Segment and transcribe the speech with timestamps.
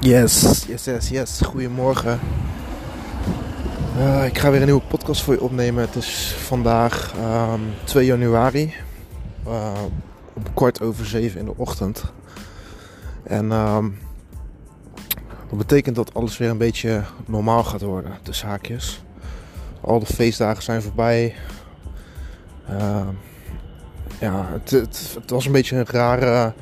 [0.00, 1.40] Yes, yes, yes, yes.
[1.40, 2.20] Goedemorgen.
[3.96, 5.82] Uh, ik ga weer een nieuwe podcast voor je opnemen.
[5.82, 8.74] Het is vandaag um, ehm, 2 januari.
[9.46, 9.72] Uh,
[10.32, 12.04] om kwart over 7 in de ochtend.
[13.22, 13.98] En um,
[15.48, 18.18] dat betekent dat alles weer een beetje normaal gaat worden.
[18.22, 19.02] De haakjes.
[19.80, 21.34] Al de feestdagen zijn voorbij.
[22.70, 23.08] Uh,
[24.20, 26.52] ja, het, het, het, was een beetje een rare,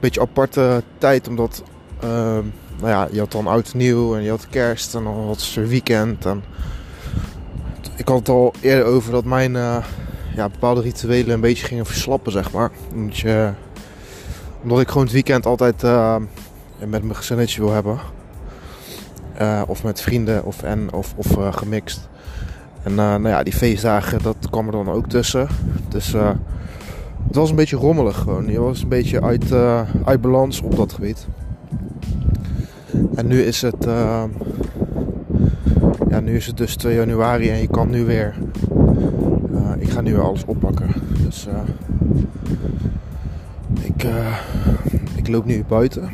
[0.00, 1.28] beetje aparte tijd.
[1.28, 1.62] Omdat
[2.00, 2.44] Ehm,
[2.80, 5.68] nou ja, je had dan oud nieuw en je had kerst en dan had er
[5.68, 6.26] weekend.
[6.26, 6.42] En
[7.96, 9.84] ik had het al eerder over dat mijn uh,
[10.34, 12.70] ja, bepaalde rituelen een beetje gingen verslappen, zeg maar.
[12.94, 13.52] Omdat, je,
[14.62, 16.16] omdat ik gewoon het weekend altijd uh,
[16.78, 17.98] met mijn gezinnetje wil hebben.
[19.40, 22.08] Uh, of met vrienden of, en, of, of gemixt.
[22.82, 25.48] En nou ja, die feestdagen, dat kwam er dan ook tussen.
[25.88, 26.12] Dus
[27.26, 28.46] het was een beetje rommelig gewoon.
[28.46, 29.52] Je was een beetje uit,
[30.04, 31.26] uit balans op dat gebied.
[33.14, 34.22] En nu is het, uh,
[36.08, 38.34] ja, nu is het dus 2 januari en je kan nu weer,
[39.52, 40.90] uh, ik ga nu weer alles oppakken.
[41.24, 41.54] Dus uh,
[43.82, 44.06] ik,
[45.14, 46.10] ik loop nu buiten.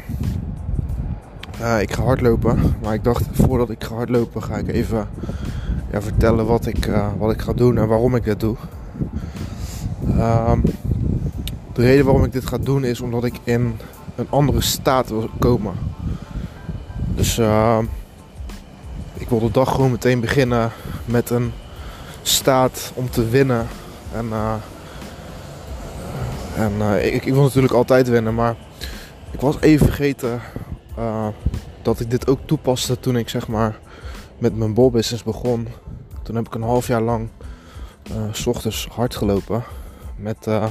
[1.80, 5.08] ik ga hardlopen, maar ik dacht voordat ik ga hardlopen ga ik even
[5.90, 8.56] ja, vertellen wat ik, wat ik ga doen en waarom ik dit doe.
[10.18, 10.62] Um,
[11.76, 13.76] de reden waarom ik dit ga doen is omdat ik in
[14.14, 15.74] een andere staat wil komen.
[17.16, 17.78] Dus uh,
[19.14, 20.72] ik wil de dag gewoon meteen beginnen
[21.04, 21.52] met een
[22.22, 23.66] staat om te winnen.
[24.12, 24.54] En, uh,
[26.56, 28.54] en uh, ik, ik, wil natuurlijk altijd winnen, maar
[29.30, 30.40] ik was even vergeten
[31.82, 33.78] dat ik dit ook toepaste toen ik zeg maar
[34.38, 35.68] met mijn bolbusiness begon.
[36.22, 37.28] Toen heb ik een half jaar lang
[38.32, 39.64] s ochtends hard gelopen.
[40.16, 40.70] Met, nou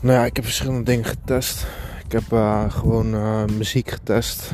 [0.00, 1.66] ja, ik heb verschillende dingen getest.
[2.06, 4.52] Ik heb uh, gewoon uh, muziek getest.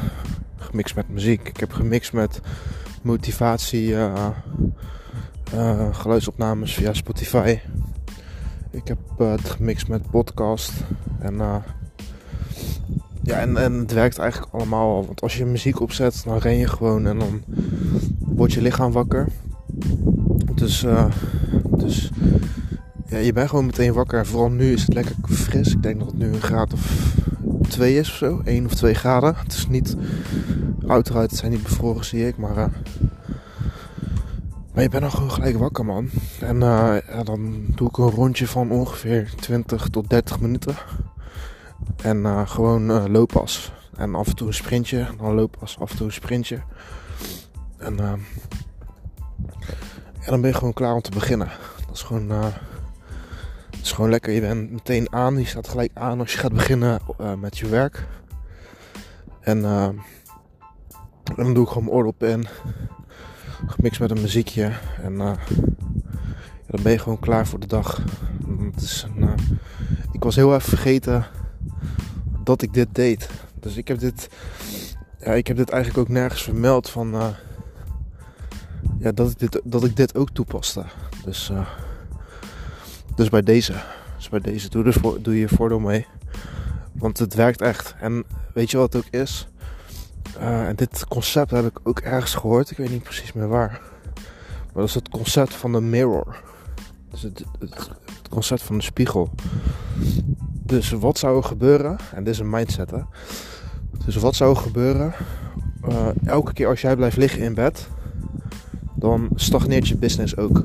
[0.56, 1.48] Gemixt met muziek.
[1.48, 2.40] Ik heb gemixt met
[3.02, 3.88] motivatie.
[3.88, 4.28] Uh,
[5.92, 7.58] geluidsopnames via Spotify.
[8.70, 10.72] Ik heb het gemixt met podcast.
[11.18, 11.36] En,
[13.22, 15.06] ja, en, en het werkt eigenlijk allemaal al.
[15.06, 17.42] Want als je muziek opzet, dan ren je gewoon en dan
[18.18, 19.28] wordt je lichaam wakker.
[20.54, 20.84] Dus,
[21.70, 22.10] dus
[23.06, 24.26] ja, je bent gewoon meteen wakker.
[24.26, 25.72] Vooral nu is het lekker fris.
[25.72, 27.11] Ik denk dat het nu een graad of
[27.72, 28.40] 2 is of zo.
[28.44, 29.34] 1 of 2 graden.
[29.36, 29.96] Het is niet.
[30.86, 32.36] Uiteraard, zijn niet bevroren, zie ik.
[32.36, 32.56] Maar.
[32.56, 32.64] Uh,
[34.74, 36.10] maar je bent dan gewoon gelijk wakker, man.
[36.40, 40.74] En ja, dan doe ik een rondje van ongeveer 20 tot 30 minuten.
[42.02, 43.72] En uh, gewoon looppas.
[43.96, 45.06] En af en toe een sprintje.
[45.18, 46.60] Dan looppas, af en toe een sprintje.
[47.76, 48.20] En, en
[50.26, 51.48] dan ben je gewoon klaar om te beginnen.
[51.86, 52.52] Dat is gewoon
[53.82, 54.32] het is gewoon lekker.
[54.32, 55.38] Je bent meteen aan.
[55.38, 58.06] Je staat gelijk aan als je gaat beginnen uh, met je werk.
[59.40, 60.02] En, en,
[61.36, 62.46] dan doe ik gewoon mijn oordop in.
[63.66, 64.72] Gemixt met een muziekje.
[65.02, 65.36] En ja,
[66.66, 68.02] dan ben je gewoon klaar voor de dag.
[68.72, 69.34] Het is een,
[70.12, 71.26] ik was heel even vergeten
[72.44, 73.28] dat ik dit deed.
[73.60, 74.28] Dus ik heb dit,
[75.18, 77.34] ja, ik heb dit eigenlijk ook nergens vermeld van
[78.98, 80.84] ja, dat, ik dit, dat ik dit ook toepaste.
[81.24, 81.52] Dus
[83.14, 83.74] dus bij deze.
[84.16, 86.06] Dus bij deze doe, dus doe je voordeel mee.
[86.92, 87.94] Want het werkt echt.
[88.00, 88.24] En
[88.54, 89.48] weet je wat het ook is?
[90.38, 92.70] Uh, en dit concept heb ik ook ergens gehoord.
[92.70, 93.80] Ik weet niet precies meer waar.
[94.72, 96.36] Maar dat is het concept van de mirror.
[97.10, 97.88] Dus het, het,
[98.30, 99.30] concept van de spiegel.
[100.62, 101.96] Dus wat zou er gebeuren?
[102.14, 103.00] En dit is een mindset hè.
[104.04, 105.14] Dus wat zou er gebeuren?
[105.88, 107.88] Uh, elke keer als jij blijft liggen in bed,
[108.94, 110.62] dan stagneert je business ook.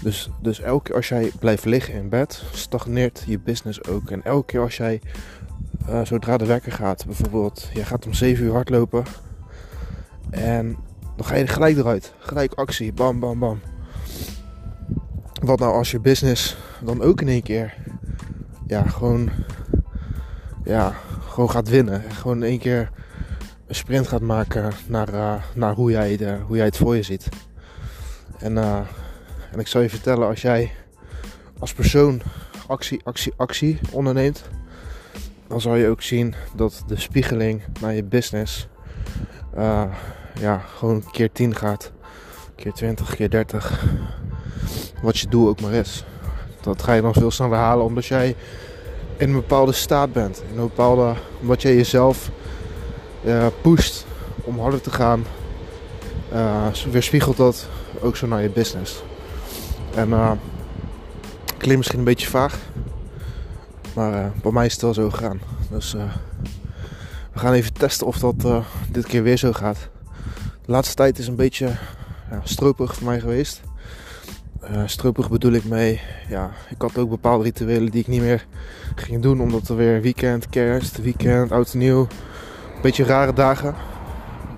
[0.00, 4.10] Dus, dus elke keer als jij blijft liggen in bed, stagneert je business ook.
[4.10, 5.00] En elke keer als jij,
[5.88, 9.04] uh, zodra de wekker gaat, bijvoorbeeld, je gaat om 7 uur hardlopen.
[10.30, 10.76] En
[11.16, 12.14] dan ga je gelijk eruit.
[12.18, 12.92] Gelijk actie.
[12.92, 13.60] Bam, bam, bam.
[15.42, 17.74] Wat nou als je business dan ook in één keer,
[18.66, 19.30] ja, gewoon,
[20.64, 20.94] ja,
[21.28, 22.02] gewoon gaat winnen.
[22.10, 22.90] Gewoon in één keer
[23.66, 27.02] een sprint gaat maken naar, uh, naar hoe, jij de, hoe jij het voor je
[27.02, 27.28] ziet.
[28.38, 28.80] En uh,
[29.52, 30.72] en ik zal je vertellen, als jij
[31.58, 32.22] als persoon
[32.66, 34.42] actie, actie, actie onderneemt,
[35.46, 38.68] dan zal je ook zien dat de spiegeling naar je business
[39.56, 39.84] uh,
[40.40, 41.92] ja, gewoon keer 10 gaat.
[42.54, 43.84] Keer 20, keer 30.
[45.02, 46.04] Wat je doel ook maar is.
[46.60, 48.36] Dat ga je dan veel sneller halen omdat jij
[49.16, 50.42] in een bepaalde staat bent.
[50.50, 52.30] In een bepaalde, omdat jij jezelf
[53.24, 54.06] uh, pusht
[54.44, 55.24] om harder te gaan.
[56.32, 57.68] Uh, weerspiegelt dat
[58.00, 59.02] ook zo naar je business.
[59.94, 60.32] En uh,
[61.56, 62.58] klinkt misschien een beetje vaag.
[63.94, 65.40] Maar uh, bij mij is het wel zo gegaan.
[65.70, 66.02] Dus uh,
[67.32, 69.88] we gaan even testen of dat dit keer weer zo gaat.
[70.64, 71.66] De laatste tijd is een beetje
[72.30, 73.60] ja, stroperig voor mij geweest.
[74.84, 78.46] Stroperig bedoel ik mee, ja, ik had ook bepaalde rituelen die ik niet meer
[78.94, 79.40] ging doen.
[79.40, 82.00] Omdat er weer weekend, kerst, weekend, oud en nieuw.
[82.74, 83.74] Een beetje rare dagen.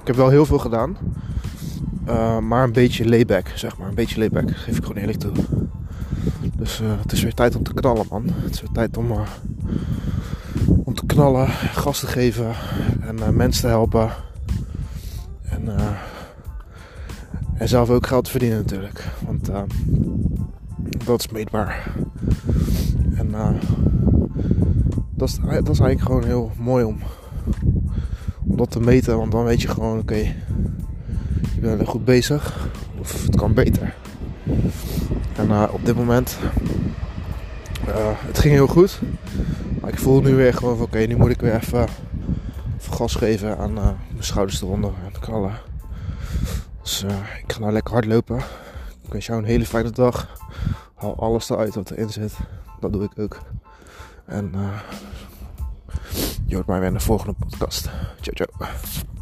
[0.01, 0.97] Ik heb wel heel veel gedaan.
[2.09, 3.89] Uh, maar een beetje layback, zeg maar.
[3.89, 5.33] Een beetje layback, geef ik gewoon eerlijk toe.
[6.57, 8.25] Dus uh, het is weer tijd om te knallen, man.
[8.27, 9.21] Het is weer tijd om, uh,
[10.85, 12.55] om te knallen, gas te geven
[13.01, 14.11] en mensen te helpen.
[15.43, 15.69] En,
[17.55, 19.05] en zelf ook geld te verdienen natuurlijk.
[19.27, 19.51] Want
[21.05, 21.95] dat is meetbaar.
[23.15, 23.35] En
[25.11, 26.99] dat, is, dat eigenlijk gewoon heel mooi om,
[28.47, 29.17] om dat te meten.
[29.17, 30.35] Want dan weet je gewoon, oké,
[31.55, 32.69] je bent er goed bezig.
[33.01, 33.95] Of het kan beter.
[35.37, 36.39] En uh, op dit moment,
[37.89, 39.01] uh, het ging heel goed.
[39.81, 41.89] Maar ik voel nu weer gewoon van oké, nu moet ik weer even,
[42.91, 45.53] gas geven aan uh, mijn schouders eronder en de knallen.
[46.83, 47.05] Dus
[47.43, 48.39] ik ga nou lekker hardlopen.
[49.03, 50.29] Ik wens jou een hele fijne dag.
[50.95, 52.33] Haal alles eruit wat erin zit.
[52.81, 53.39] Dat doe ik ook.
[54.27, 54.53] En
[56.47, 57.91] je hoort mij weer in de volgende podcast.
[58.21, 59.14] Ciao, ciao.